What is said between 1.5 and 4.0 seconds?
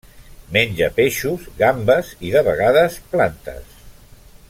gambes i, de vegades, plantes.